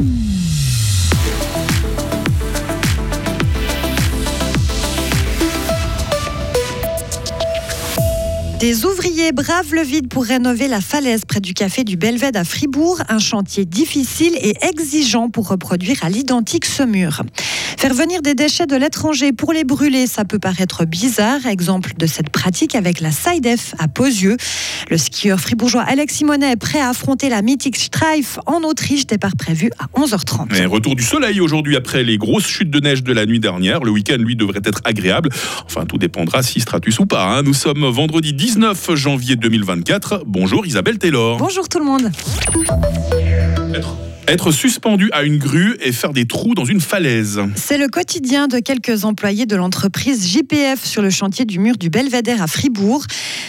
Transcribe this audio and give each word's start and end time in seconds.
Bye. 0.00 0.29
Des 8.60 8.84
ouvriers 8.84 9.32
bravent 9.32 9.74
le 9.74 9.80
vide 9.80 10.08
pour 10.08 10.22
rénover 10.24 10.68
la 10.68 10.82
falaise 10.82 11.22
près 11.26 11.40
du 11.40 11.54
café 11.54 11.82
du 11.82 11.96
Belvède 11.96 12.36
à 12.36 12.44
Fribourg, 12.44 13.00
un 13.08 13.18
chantier 13.18 13.64
difficile 13.64 14.34
et 14.38 14.54
exigeant 14.68 15.30
pour 15.30 15.48
reproduire 15.48 15.96
à 16.02 16.10
l'identique 16.10 16.66
ce 16.66 16.82
mur. 16.82 17.22
Faire 17.78 17.94
venir 17.94 18.20
des 18.20 18.34
déchets 18.34 18.66
de 18.66 18.76
l'étranger 18.76 19.32
pour 19.32 19.54
les 19.54 19.64
brûler, 19.64 20.06
ça 20.06 20.26
peut 20.26 20.38
paraître 20.38 20.84
bizarre. 20.84 21.46
Exemple 21.46 21.92
de 21.96 22.06
cette 22.06 22.28
pratique 22.28 22.74
avec 22.74 23.00
la 23.00 23.10
SIDEF 23.10 23.74
à 23.78 23.88
Posieux. 23.88 24.36
Le 24.90 24.98
skieur 24.98 25.40
fribourgeois 25.40 25.82
Alex 25.82 26.16
Simonet 26.16 26.52
est 26.52 26.56
prêt 26.56 26.80
à 26.80 26.90
affronter 26.90 27.30
la 27.30 27.40
mythique 27.40 27.76
Streif 27.78 28.38
en 28.44 28.60
Autriche, 28.64 29.06
départ 29.06 29.36
prévu 29.36 29.70
à 29.78 29.86
11h30. 29.98 30.48
Mais 30.50 30.66
retour 30.66 30.96
du 30.96 31.02
soleil 31.02 31.40
aujourd'hui 31.40 31.76
après 31.76 32.02
les 32.04 32.18
grosses 32.18 32.46
chutes 32.46 32.70
de 32.70 32.80
neige 32.80 33.02
de 33.02 33.14
la 33.14 33.24
nuit 33.24 33.40
dernière. 33.40 33.80
Le 33.80 33.90
week-end, 33.90 34.18
lui, 34.18 34.36
devrait 34.36 34.60
être 34.64 34.82
agréable. 34.84 35.30
Enfin, 35.64 35.86
tout 35.86 35.96
dépendra 35.96 36.42
si 36.42 36.60
stratus 36.60 36.98
ou 36.98 37.06
pas. 37.06 37.24
hein. 37.24 37.42
Nous 37.42 37.54
sommes 37.54 37.86
vendredi 37.86 38.34
19 38.50 38.96
janvier 38.96 39.36
2024. 39.36 40.24
Bonjour 40.26 40.66
Isabelle 40.66 40.98
Taylor. 40.98 41.36
Bonjour 41.36 41.68
tout 41.68 41.78
le 41.78 41.84
monde. 41.84 42.10
Être, 43.72 43.96
être 44.30 44.52
suspendu 44.52 45.10
à 45.12 45.24
une 45.24 45.38
grue 45.38 45.76
et 45.80 45.90
faire 45.90 46.12
des 46.12 46.24
trous 46.24 46.54
dans 46.54 46.64
une 46.64 46.80
falaise. 46.80 47.40
C'est 47.56 47.78
le 47.78 47.88
quotidien 47.88 48.46
de 48.46 48.60
quelques 48.60 49.04
employés 49.04 49.44
de 49.44 49.56
l'entreprise 49.56 50.28
JPF 50.28 50.84
sur 50.84 51.02
le 51.02 51.10
chantier 51.10 51.44
du 51.44 51.58
mur 51.58 51.76
du 51.76 51.90
Belvédère 51.90 52.40
à 52.40 52.46
Fribourg. 52.46 53.04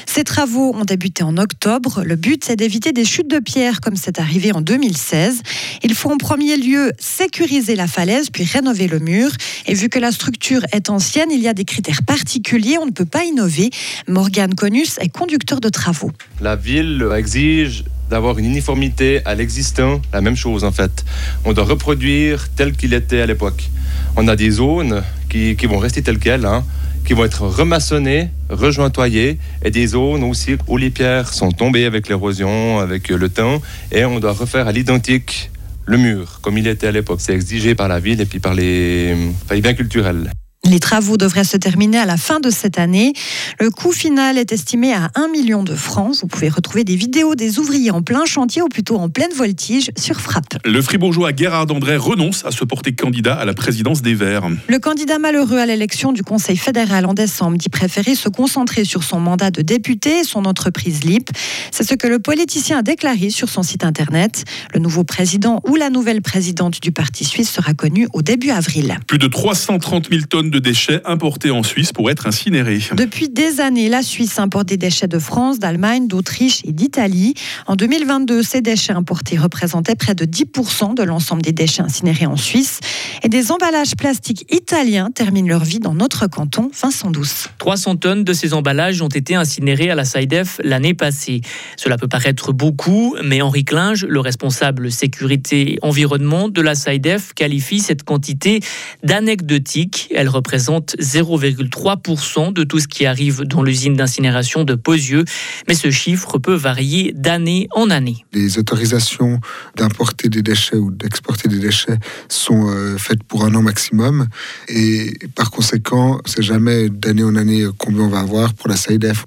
Ces 0.07 0.23
travaux 0.23 0.73
ont 0.75 0.83
débuté 0.83 1.23
en 1.23 1.37
octobre. 1.37 2.03
Le 2.03 2.15
but, 2.15 2.43
c'est 2.43 2.55
d'éviter 2.55 2.93
des 2.93 3.05
chutes 3.05 3.29
de 3.29 3.37
pierre 3.37 3.79
comme 3.79 3.95
c'est 3.95 4.19
arrivé 4.19 4.51
en 4.53 4.61
2016. 4.61 5.41
Il 5.83 5.93
faut 5.93 6.09
en 6.09 6.17
premier 6.17 6.57
lieu 6.57 6.91
sécuriser 6.97 7.75
la 7.75 7.85
falaise 7.85 8.31
puis 8.31 8.43
rénover 8.43 8.87
le 8.87 8.99
mur. 8.99 9.29
Et 9.67 9.75
vu 9.75 9.87
que 9.87 9.99
la 9.99 10.11
structure 10.11 10.61
est 10.73 10.89
ancienne, 10.89 11.29
il 11.31 11.41
y 11.41 11.47
a 11.47 11.53
des 11.53 11.65
critères 11.65 12.01
particuliers. 12.03 12.77
On 12.79 12.87
ne 12.87 12.91
peut 12.91 13.05
pas 13.05 13.23
innover. 13.23 13.69
Morgane 14.07 14.55
Conus 14.55 14.97
est 14.99 15.09
conducteur 15.09 15.61
de 15.61 15.69
travaux. 15.69 16.11
La 16.41 16.55
ville 16.55 17.07
exige 17.15 17.83
d'avoir 18.11 18.37
une 18.37 18.45
uniformité 18.45 19.21
à 19.25 19.33
l'existant, 19.33 20.01
la 20.13 20.21
même 20.21 20.35
chose 20.35 20.63
en 20.63 20.71
fait. 20.71 21.05
On 21.45 21.53
doit 21.53 21.63
reproduire 21.63 22.49
tel 22.49 22.73
qu'il 22.73 22.93
était 22.93 23.21
à 23.21 23.25
l'époque. 23.25 23.69
On 24.17 24.27
a 24.27 24.35
des 24.35 24.51
zones 24.51 25.01
qui, 25.29 25.55
qui 25.55 25.65
vont 25.65 25.79
rester 25.79 26.03
telles 26.03 26.19
quelles, 26.19 26.45
hein, 26.45 26.65
qui 27.05 27.13
vont 27.13 27.23
être 27.23 27.43
remaçonnées, 27.47 28.29
rejointoyées, 28.49 29.39
et 29.63 29.71
des 29.71 29.87
zones 29.87 30.23
aussi 30.25 30.57
où 30.67 30.75
les 30.75 30.89
pierres 30.89 31.33
sont 31.33 31.51
tombées 31.51 31.85
avec 31.85 32.09
l'érosion, 32.09 32.79
avec 32.79 33.07
le 33.07 33.29
temps, 33.29 33.61
et 33.93 34.03
on 34.03 34.19
doit 34.19 34.33
refaire 34.33 34.67
à 34.67 34.73
l'identique 34.73 35.49
le 35.85 35.97
mur, 35.97 36.39
comme 36.41 36.57
il 36.57 36.67
était 36.67 36.87
à 36.87 36.91
l'époque. 36.91 37.21
C'est 37.21 37.33
exigé 37.33 37.75
par 37.75 37.87
la 37.87 37.99
ville 38.01 38.19
et 38.19 38.25
puis 38.25 38.39
par 38.39 38.53
les, 38.53 39.15
par 39.47 39.55
les 39.55 39.61
biens 39.61 39.73
culturels. 39.73 40.29
Les 40.63 40.79
travaux 40.79 41.17
devraient 41.17 41.43
se 41.43 41.57
terminer 41.57 41.97
à 41.97 42.05
la 42.05 42.17
fin 42.17 42.39
de 42.39 42.51
cette 42.51 42.77
année. 42.77 43.13
Le 43.59 43.71
coût 43.71 43.91
final 43.91 44.37
est 44.37 44.51
estimé 44.51 44.93
à 44.93 45.09
1 45.15 45.27
million 45.29 45.63
de 45.63 45.73
francs. 45.73 46.21
Vous 46.21 46.27
pouvez 46.27 46.49
retrouver 46.49 46.83
des 46.83 46.95
vidéos 46.95 47.33
des 47.33 47.57
ouvriers 47.57 47.89
en 47.89 48.03
plein 48.03 48.25
chantier 48.25 48.61
ou 48.61 48.67
plutôt 48.69 48.97
en 48.97 49.09
pleine 49.09 49.33
voltige 49.33 49.89
sur 49.97 50.21
Frappe. 50.21 50.59
Le 50.63 50.79
fribourgeois 50.83 51.31
Gérard 51.35 51.65
André 51.71 51.97
renonce 51.97 52.45
à 52.45 52.51
se 52.51 52.63
porter 52.63 52.93
candidat 52.93 53.33
à 53.33 53.43
la 53.43 53.55
présidence 53.55 54.03
des 54.03 54.13
Verts. 54.13 54.47
Le 54.67 54.77
candidat 54.77 55.17
malheureux 55.17 55.57
à 55.57 55.65
l'élection 55.65 56.11
du 56.11 56.21
Conseil 56.21 56.57
fédéral 56.57 57.07
en 57.07 57.15
décembre 57.15 57.57
dit 57.57 57.69
préférer 57.69 58.13
se 58.13 58.29
concentrer 58.29 58.85
sur 58.85 59.01
son 59.01 59.19
mandat 59.19 59.49
de 59.49 59.63
député 59.63 60.19
et 60.19 60.23
son 60.23 60.45
entreprise 60.45 61.03
LIP. 61.03 61.31
C'est 61.71 61.83
ce 61.83 61.95
que 61.95 62.05
le 62.05 62.19
politicien 62.19 62.77
a 62.77 62.81
déclaré 62.83 63.31
sur 63.31 63.49
son 63.49 63.63
site 63.63 63.83
internet. 63.83 64.45
Le 64.75 64.79
nouveau 64.79 65.03
président 65.03 65.59
ou 65.67 65.75
la 65.75 65.89
nouvelle 65.89 66.21
présidente 66.21 66.79
du 66.83 66.91
parti 66.91 67.25
suisse 67.25 67.49
sera 67.49 67.73
connu 67.73 68.07
au 68.13 68.21
début 68.21 68.51
avril. 68.51 68.99
Plus 69.07 69.17
de 69.17 69.27
330 69.27 70.09
000 70.11 70.21
tonnes 70.29 70.50
de 70.51 70.59
déchets 70.59 71.01
importés 71.05 71.49
en 71.49 71.63
Suisse 71.63 71.91
pour 71.91 72.11
être 72.11 72.27
incinérés. 72.27 72.81
Depuis 72.93 73.29
des 73.29 73.59
années, 73.59 73.89
la 73.89 74.03
Suisse 74.03 74.37
importe 74.37 74.67
des 74.67 74.77
déchets 74.77 75.07
de 75.07 75.17
France, 75.17 75.57
d'Allemagne, 75.57 76.07
d'Autriche 76.07 76.61
et 76.65 76.73
d'Italie. 76.73 77.33
En 77.65 77.75
2022, 77.75 78.43
ces 78.43 78.61
déchets 78.61 78.93
importés 78.93 79.37
représentaient 79.37 79.95
près 79.95 80.13
de 80.13 80.25
10% 80.25 80.93
de 80.93 81.03
l'ensemble 81.03 81.41
des 81.41 81.53
déchets 81.53 81.81
incinérés 81.81 82.25
en 82.27 82.37
Suisse. 82.37 82.79
Et 83.23 83.29
des 83.29 83.51
emballages 83.51 83.95
plastiques 83.95 84.45
italiens 84.53 85.09
terminent 85.09 85.47
leur 85.47 85.63
vie 85.63 85.79
dans 85.79 85.93
notre 85.93 86.27
canton, 86.27 86.69
Vincent 86.79 87.09
Douce. 87.11 87.49
300 87.57 87.95
tonnes 87.95 88.23
de 88.23 88.33
ces 88.33 88.53
emballages 88.53 89.01
ont 89.01 89.07
été 89.07 89.35
incinérés 89.35 89.89
à 89.89 89.95
la 89.95 90.05
SIDEF 90.05 90.59
l'année 90.63 90.93
passée. 90.93 91.41
Cela 91.77 91.97
peut 91.97 92.07
paraître 92.07 92.51
beaucoup, 92.51 93.15
mais 93.23 93.41
Henri 93.41 93.63
Klinge, 93.63 94.05
le 94.05 94.19
responsable 94.19 94.91
sécurité 94.91 95.73
et 95.73 95.79
environnement 95.81 96.49
de 96.49 96.61
la 96.61 96.75
SIDEF, 96.75 97.33
qualifie 97.33 97.79
cette 97.79 98.03
quantité 98.03 98.59
d'anecdotique. 99.03 100.09
Elle 100.13 100.29
représente 100.41 100.95
0,3% 100.97 102.51
de 102.51 102.63
tout 102.63 102.79
ce 102.79 102.87
qui 102.87 103.05
arrive 103.05 103.43
dans 103.43 103.61
l'usine 103.61 103.95
d'incinération 103.95 104.63
de 104.63 104.73
Posieux, 104.73 105.23
mais 105.67 105.75
ce 105.75 105.91
chiffre 105.91 106.39
peut 106.39 106.55
varier 106.55 107.13
d'année 107.15 107.67
en 107.75 107.91
année. 107.91 108.25
Les 108.33 108.57
autorisations 108.57 109.39
d'importer 109.75 110.29
des 110.29 110.41
déchets 110.41 110.77
ou 110.77 110.89
d'exporter 110.89 111.47
des 111.47 111.59
déchets 111.59 111.99
sont 112.27 112.71
euh, 112.71 112.97
faites 112.97 113.23
pour 113.23 113.45
un 113.45 113.53
an 113.53 113.61
maximum 113.61 114.27
et 114.67 115.13
par 115.35 115.51
conséquent, 115.51 116.19
c'est 116.25 116.41
jamais 116.41 116.89
d'année 116.89 117.23
en 117.23 117.35
année 117.35 117.61
euh, 117.61 117.71
combien 117.77 118.05
on 118.05 118.09
va 118.09 118.21
avoir 118.21 118.55
pour 118.55 118.67
la 118.67 118.77
SIDEF. 118.77 119.25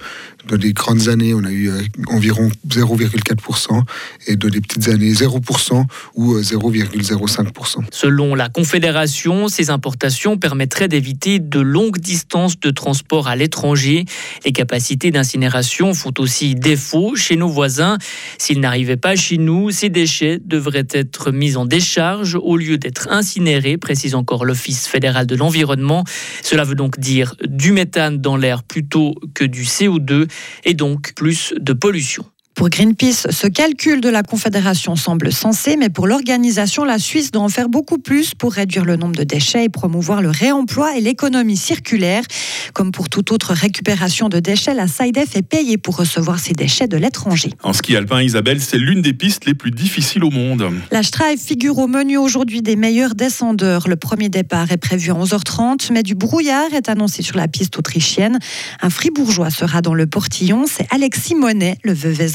Dans 0.49 0.59
des 0.59 0.75
grandes 0.75 1.09
années, 1.09 1.33
on 1.33 1.43
a 1.45 1.51
eu 1.51 1.71
euh, 1.71 1.81
environ 2.09 2.51
0,4% 2.69 3.83
et 4.27 4.37
dans 4.37 4.49
des 4.49 4.61
petites 4.61 4.89
années 4.89 5.13
0% 5.13 5.85
ou 6.15 6.35
euh, 6.35 6.43
0,05%. 6.43 7.85
Selon 7.91 8.35
la 8.35 8.51
Confédération, 8.51 9.49
ces 9.49 9.71
importations 9.71 10.37
permettraient 10.37 10.89
d'éviter 10.89 11.39
de 11.39 11.61
longues 11.61 11.99
distances 11.99 12.61
de 12.61 12.71
transport 12.71 13.29
à 13.29 13.37
l'étranger. 13.37 14.05
Les 14.45 14.53
capacités 14.53 15.11
d'incinération 15.11 15.95
font 15.95 16.13
aussi 16.19 16.55
défaut 16.55 17.17
chez 17.17 17.37
nos 17.37 17.49
voisins. 17.49 17.97
S'ils 18.37 18.61
n'arrivaient 18.61 18.99
pas 18.99 19.17
chez 19.17 19.39
nous, 19.39 19.71
ces 19.71 19.89
déchets 19.89 20.41
devraient 20.45 20.89
être 20.91 21.33
mis 21.33 21.57
en 21.57 21.65
décharge 21.65 22.35
au 22.35 22.59
lieu 22.59 22.77
d'être 22.77 23.09
incinérés, 23.11 23.79
précise 23.79 24.15
encore 24.15 24.45
l'Office 24.45 24.89
fédéral 24.89 25.27
de 25.27 25.37
l'environnement. 25.37 26.05
Cela 26.43 26.65
veut 26.65 26.75
donc 26.75 27.01
dire 27.01 27.35
du 27.47 27.73
méthane 27.73 28.19
dans 28.19 28.37
l'air 28.37 28.63
plutôt 28.63 29.15
que 29.33 29.45
du 29.45 29.63
CO2 29.63 30.27
et 30.65 30.75
donc 30.75 31.15
plus 31.15 31.55
de 31.59 31.73
pollution. 31.73 32.25
Pour 32.55 32.69
Greenpeace, 32.69 33.27
ce 33.31 33.49
calcul 33.49 34.01
de 34.01 34.09
la 34.09 34.23
Confédération 34.23 34.95
semble 34.95 35.33
sensé, 35.33 35.77
mais 35.77 35.89
pour 35.89 36.07
l'organisation, 36.07 36.85
la 36.85 37.01
Suisse 37.01 37.33
doit 37.33 37.43
en 37.43 37.49
faire 37.49 37.69
beaucoup 37.69 37.99
plus 37.99 38.35
pour 38.35 38.53
réduire 38.53 38.85
le 38.85 38.95
nombre 38.95 39.17
de 39.17 39.25
déchets 39.25 39.65
et 39.65 39.69
promouvoir 39.69 40.23
le 40.23 40.31
réemploi 40.31 40.97
et 40.97 41.01
l'économie 41.01 41.57
circulaire. 41.57 42.23
Comme 42.73 42.93
pour 42.93 43.09
toute 43.09 43.33
autre 43.33 43.53
récupération 43.53 44.29
de 44.29 44.39
déchets, 44.39 44.73
la 44.73 44.87
SIDEF 44.87 45.35
est 45.35 45.43
payée 45.43 45.79
pour 45.79 45.97
recevoir 45.97 46.39
ces 46.39 46.53
déchets 46.53 46.87
de 46.87 46.97
l'étranger. 46.97 47.51
En 47.65 47.73
ski 47.73 47.97
alpin, 47.97 48.23
Isabelle, 48.23 48.61
c'est 48.61 48.79
l'une 48.79 49.03
des 49.03 49.15
pistes 49.15 49.47
les 49.47 49.55
plus 49.55 49.73
difficiles 49.73 50.23
au 50.23 50.31
monde. 50.31 50.71
La 50.93 51.03
Streif 51.03 51.41
figure 51.41 51.79
au 51.79 51.89
menu 51.89 52.19
aujourd'hui 52.19 52.63
des 52.63 52.77
meilleurs 52.77 53.17
descendeurs. 53.17 53.89
Le 53.89 53.97
premier 53.97 54.29
départ 54.29 54.71
est 54.71 54.77
prévu 54.77 55.11
à 55.11 55.15
11h30, 55.15 55.93
mais 55.93 56.05
du 56.05 56.15
brouillard 56.15 56.73
est 56.73 56.89
annoncé 56.89 57.23
sur 57.23 57.37
la 57.37 57.49
piste 57.49 57.77
autrichienne. 57.79 58.39
Un 58.81 58.91
fribourgeois 58.91 59.51
sera 59.51 59.83
dans 59.83 59.95
le 59.95 60.07
portillon, 60.07 60.67
c'est 60.69 60.87
Alexis 60.93 61.35
Monet, 61.35 61.79
le 61.83 61.93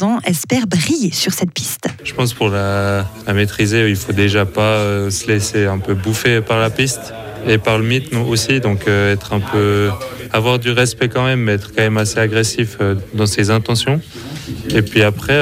Veuvezan 0.09 0.19
espère 0.25 0.67
briller 0.67 1.11
sur 1.11 1.33
cette 1.33 1.51
piste. 1.51 1.87
Je 2.03 2.13
pense 2.13 2.33
pour 2.33 2.49
la, 2.49 3.05
maîtriser, 3.33 3.89
il 3.89 3.95
faut 3.95 4.13
déjà 4.13 4.45
pas 4.45 4.61
euh, 4.61 5.09
se 5.09 5.27
laisser 5.27 5.65
un 5.65 5.79
peu 5.79 5.93
bouffer 5.93 6.41
par 6.41 6.59
la 6.59 6.69
piste 6.69 7.13
et 7.47 7.57
par 7.57 7.77
le 7.77 7.85
mythe 7.85 8.11
nous 8.11 8.25
aussi, 8.25 8.59
donc 8.59 8.87
euh, 8.87 9.13
être 9.13 9.33
un 9.33 9.39
peu 9.39 9.89
avoir 10.31 10.59
du 10.59 10.71
respect 10.71 11.09
quand 11.09 11.25
même, 11.25 11.41
mais 11.41 11.53
être 11.53 11.69
quand 11.75 11.81
même 11.81 11.97
assez 11.97 12.19
agressif 12.19 12.77
euh, 12.81 12.95
dans 13.13 13.25
ses 13.25 13.49
intentions. 13.49 14.01
Et 14.69 14.81
puis 14.81 15.03
après, 15.03 15.39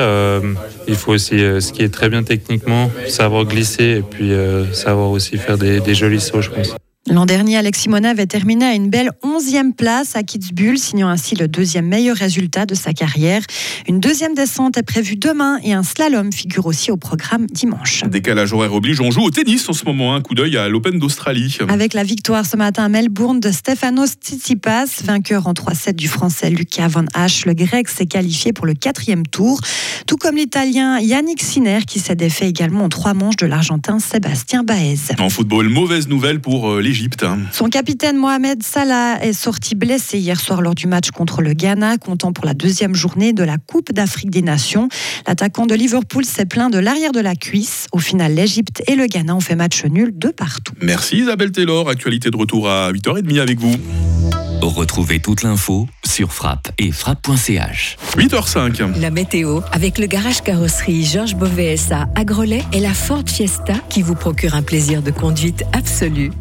il 0.88 0.96
faut 0.96 1.14
aussi 1.14 1.42
euh, 1.42 1.60
skier 1.60 1.90
très 1.90 2.10
bien 2.10 2.24
techniquement, 2.24 2.92
savoir 3.08 3.46
glisser 3.46 3.98
et 3.98 4.02
puis 4.02 4.32
savoir 4.74 5.10
aussi 5.10 5.38
faire 5.38 5.58
des, 5.58 5.80
des 5.80 5.96
jolis 5.96 6.22
sauts, 6.22 6.42
je 6.42 6.50
pense. 6.50 6.75
L'an 7.09 7.25
dernier, 7.25 7.56
Alexis 7.56 7.88
Monet 7.88 8.09
avait 8.09 8.25
terminé 8.25 8.65
à 8.65 8.74
une 8.74 8.89
belle 8.89 9.12
11e 9.24 9.74
place 9.74 10.18
à 10.18 10.24
Kitzbühel, 10.24 10.77
signant 10.77 11.07
ainsi 11.07 11.36
le 11.36 11.48
deuxième 11.48 11.88
meilleur 11.88 12.18
résultat 12.18 12.65
de 12.65 12.75
sa 12.75 12.92
carrière. 12.92 13.42
Une 13.88 14.01
deuxième 14.01 14.33
descente 14.33 14.77
est 14.77 14.83
prévue 14.83 15.15
demain 15.15 15.57
et 15.63 15.71
un 15.71 15.83
slalom 15.83 16.33
figure 16.33 16.65
aussi 16.65 16.92
au 16.92 16.98
programme 16.98 17.48
dimanche. 17.48 18.04
Décalage 18.09 18.51
horaire 18.51 18.74
oblige, 18.74 19.00
on 19.00 19.09
joue 19.09 19.21
au 19.21 19.31
tennis 19.31 19.69
en 19.69 19.74
ce 19.74 19.86
moment. 19.86 20.15
Un 20.15 20.21
coup 20.21 20.36
d'œil 20.36 20.57
à 20.57 20.68
l'Open 20.68 21.00
d'Australie. 21.00 21.57
Avec 21.69 21.94
la 21.94 22.04
victoire 22.04 22.45
ce 22.45 22.57
matin 22.57 22.83
à 22.83 22.89
Melbourne 22.89 23.39
de 23.39 23.51
Stefanos 23.51 24.15
Tsitsipas, 24.21 25.03
vainqueur 25.06 25.48
en 25.48 25.53
3-7 25.53 25.94
du 25.94 26.10
français 26.10 26.50
Lucas 26.50 26.89
Van 26.89 27.06
Hache, 27.13 27.45
le 27.45 27.53
grec 27.53 27.88
s'est 27.88 28.06
qualifié 28.06 28.51
pour 28.51 28.65
le 28.65 28.74
quatrième 28.74 29.25
tour, 29.25 29.62
tout 30.07 30.18
comme 30.18 30.36
l'italien 30.36 31.00
Yannick 31.00 31.42
Sinner 31.42 31.80
qui 31.88 32.00
s'est 32.00 32.15
défait 32.15 32.50
également 32.50 32.83
en 32.83 32.89
trois 32.89 33.13
manches 33.13 33.38
de 33.38 33.45
l'argentin 33.45 34.00
Sébastien 34.00 34.63
Baez. 34.63 35.15
En 35.19 35.30
football, 35.30 35.69
mauvaise 35.69 36.10
nouvelle 36.10 36.42
pour 36.42 36.69
euh, 36.69 36.81
les 36.81 36.97
l'Égypte. 36.98 37.26
Son 37.52 37.70
capitaine 37.70 38.18
Mohamed 38.18 38.64
Salah 38.64 39.24
est 39.24 39.34
sorti 39.34 39.76
blessé 39.76 40.18
hier 40.18 40.40
soir 40.40 40.62
lors 40.62 40.76
du 40.76 40.88
match 40.88 41.12
contre 41.12 41.42
le 41.42 41.54
Ghana, 41.54 41.98
comptant 41.98 42.34
pour 42.34 42.46
la 42.46 42.54
deuxième 42.54 42.96
journée 42.96 43.34
de 43.34 43.44
la 43.44 43.58
Coupe 43.58 43.92
d'Afrique 43.92 44.32
des 44.32 44.42
Nations. 44.42 44.90
L'attaquant 45.28 45.66
de 45.66 45.76
Liverpool 45.76 46.26
s'est 46.26 46.46
plaint 46.46 46.72
de 46.72 46.80
l'arrière 46.80 47.12
de 47.12 47.20
la 47.20 47.36
cuisse. 47.36 47.88
Au 47.92 48.00
final, 48.00 48.34
l'Égypte 48.34 48.82
et 48.88 48.96
le 48.96 49.06
Ghana 49.06 49.36
ont 49.36 49.40
fait 49.40 49.56
match 49.56 49.86
nul 49.86 50.12
de 50.18 50.30
partout. 50.30 50.74
Merci 50.82 51.18
Isabelle 51.18 51.52
Taylor. 51.52 51.90
Actualité 51.90 52.32
de 52.32 52.38
retour 52.38 52.70
à 52.70 52.92
8h30 52.92 53.40
avec 53.40 53.60
vous. 53.60 53.76
Retrouvez 54.62 55.20
toute 55.20 55.44
l'info 55.44 55.88
sur 56.06 56.34
frappe 56.34 56.72
et 56.80 56.92
frappe.ch. 56.92 57.98
8h05. 58.18 59.00
La 59.00 59.12
météo 59.12 59.62
avec 59.72 60.00
le 60.00 60.08
garage 60.08 60.42
carrosserie 60.42 61.06
Georges 61.06 61.36
Beauvais 61.36 61.78
SA 61.78 62.08
à 62.16 62.24
Grelais 62.26 62.64
et 62.74 62.80
la 62.80 62.94
Ford 62.94 63.24
Fiesta 63.26 63.76
qui 63.90 64.02
vous 64.02 64.16
procure 64.16 64.56
un 64.56 64.64
plaisir 64.64 65.04
de 65.04 65.12
conduite 65.12 65.64
absolu. 65.74 66.32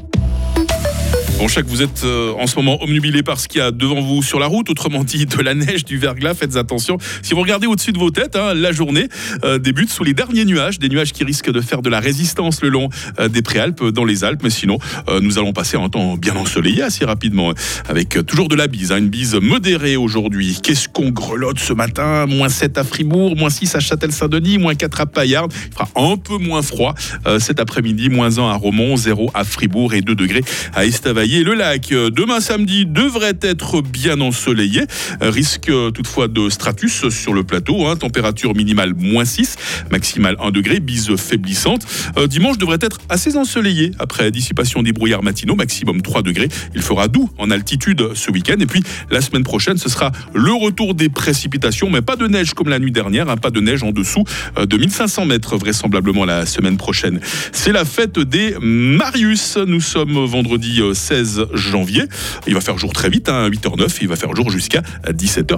Bon, 1.38 1.48
je 1.48 1.54
sais 1.54 1.62
que 1.62 1.68
vous 1.68 1.82
êtes 1.82 2.02
euh, 2.04 2.32
en 2.38 2.46
ce 2.46 2.56
moment 2.56 2.82
omnubilé 2.82 3.22
par 3.22 3.38
ce 3.38 3.46
qu'il 3.46 3.58
y 3.58 3.60
a 3.60 3.70
devant 3.70 4.00
vous 4.00 4.22
sur 4.22 4.38
la 4.38 4.46
route, 4.46 4.70
autrement 4.70 5.04
dit 5.04 5.26
de 5.26 5.42
la 5.42 5.52
neige, 5.52 5.84
du 5.84 5.98
verglas. 5.98 6.32
Faites 6.32 6.56
attention. 6.56 6.96
Si 7.20 7.34
vous 7.34 7.42
regardez 7.42 7.66
au-dessus 7.66 7.92
de 7.92 7.98
vos 7.98 8.10
têtes, 8.10 8.36
hein, 8.36 8.54
la 8.54 8.72
journée 8.72 9.08
euh, 9.44 9.58
débute 9.58 9.90
sous 9.90 10.02
les 10.02 10.14
derniers 10.14 10.46
nuages, 10.46 10.78
des 10.78 10.88
nuages 10.88 11.12
qui 11.12 11.24
risquent 11.24 11.50
de 11.50 11.60
faire 11.60 11.82
de 11.82 11.90
la 11.90 12.00
résistance 12.00 12.62
le 12.62 12.70
long 12.70 12.88
euh, 13.20 13.28
des 13.28 13.42
préalpes 13.42 13.84
dans 13.84 14.06
les 14.06 14.24
Alpes. 14.24 14.40
Mais 14.44 14.50
sinon, 14.50 14.78
nous 15.20 15.38
allons 15.38 15.52
passer 15.52 15.76
un 15.76 15.90
temps 15.90 16.16
bien 16.16 16.34
ensoleillé 16.36 16.82
assez 16.82 17.04
rapidement, 17.04 17.52
avec 17.86 18.16
euh, 18.16 18.22
toujours 18.22 18.48
de 18.48 18.56
la 18.56 18.66
bise, 18.66 18.90
hein, 18.90 18.96
une 18.96 19.10
bise 19.10 19.34
modérée 19.34 19.96
aujourd'hui. 19.96 20.58
Qu'est-ce 20.62 20.88
qu'on 20.88 21.10
grelotte 21.10 21.58
ce 21.58 21.74
matin? 21.74 22.24
Moins 22.24 22.48
7 22.48 22.78
à 22.78 22.84
Fribourg, 22.84 23.36
moins 23.36 23.50
6 23.50 23.74
à 23.74 23.80
Châtel-Saint-Denis, 23.80 24.56
moins 24.56 24.74
4 24.74 25.02
à 25.02 25.06
Paillarde. 25.06 25.52
Il 25.66 25.72
fera 25.74 25.88
un 25.96 26.16
peu 26.16 26.38
moins 26.38 26.62
froid 26.62 26.94
cet 27.38 27.60
après-midi, 27.60 28.08
moins 28.08 28.38
1 28.38 28.50
à 28.50 28.54
Romont, 28.54 28.96
0 28.96 29.30
à 29.34 29.44
Fribourg 29.44 29.92
et 29.92 30.00
2 30.00 30.14
degrés 30.14 30.42
à 30.72 30.86
Estavayer. 30.86 31.25
Le 31.28 31.54
lac, 31.54 31.88
demain 31.90 32.40
samedi, 32.40 32.86
devrait 32.86 33.38
être 33.42 33.82
bien 33.82 34.20
ensoleillé. 34.20 34.82
Risque 35.20 35.72
toutefois 35.92 36.28
de 36.28 36.48
stratus 36.48 37.08
sur 37.08 37.32
le 37.34 37.42
plateau. 37.42 37.86
hein. 37.88 37.96
Température 37.96 38.54
minimale 38.54 38.94
moins 38.96 39.24
6, 39.24 39.56
maximale 39.90 40.36
1 40.40 40.52
degré, 40.52 40.78
bise 40.78 41.16
faiblissante. 41.16 41.84
Euh, 42.16 42.28
dimanche 42.28 42.58
devrait 42.58 42.78
être 42.80 42.98
assez 43.08 43.36
ensoleillé 43.36 43.90
après 43.98 44.30
dissipation 44.30 44.82
des 44.84 44.92
brouillards 44.92 45.24
matinaux, 45.24 45.56
maximum 45.56 46.00
3 46.00 46.22
degrés. 46.22 46.48
Il 46.76 46.82
fera 46.82 47.08
doux 47.08 47.28
en 47.38 47.50
altitude 47.50 48.10
ce 48.14 48.30
week-end. 48.30 48.56
Et 48.60 48.66
puis 48.66 48.82
la 49.10 49.20
semaine 49.20 49.42
prochaine, 49.42 49.78
ce 49.78 49.88
sera 49.88 50.12
le 50.32 50.52
retour 50.52 50.94
des 50.94 51.08
précipitations, 51.08 51.90
mais 51.90 52.02
pas 52.02 52.16
de 52.16 52.28
neige 52.28 52.54
comme 52.54 52.68
la 52.68 52.78
nuit 52.78 52.92
dernière, 52.92 53.28
hein, 53.28 53.36
pas 53.36 53.50
de 53.50 53.60
neige 53.60 53.82
en 53.82 53.90
dessous 53.90 54.22
euh, 54.58 54.66
de 54.66 54.76
1500 54.76 55.26
mètres 55.26 55.56
vraisemblablement 55.56 56.24
la 56.24 56.46
semaine 56.46 56.76
prochaine. 56.76 57.18
C'est 57.52 57.72
la 57.72 57.84
fête 57.84 58.20
des 58.20 58.54
Marius. 58.60 59.56
Nous 59.56 59.80
sommes 59.80 60.24
vendredi 60.24 60.80
euh, 60.80 60.94
16 61.16 61.46
janvier. 61.54 62.04
Il 62.46 62.54
va 62.54 62.60
faire 62.60 62.76
jour 62.76 62.92
très 62.92 63.08
vite, 63.08 63.30
hein, 63.30 63.48
8h09, 63.48 63.98
il 64.02 64.08
va 64.08 64.16
faire 64.16 64.34
jour 64.34 64.50
jusqu'à 64.50 64.82
17h. 65.08 65.56